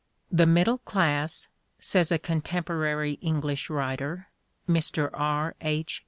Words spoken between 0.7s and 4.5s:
class," says a contem porary English writer,